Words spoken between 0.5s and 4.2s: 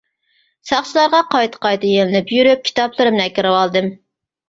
ساقچىلارغا قايتا-قايتا يېلىنىپ يۈرۈپ كىتابلىرىمنى ئەكىرىۋالدىم.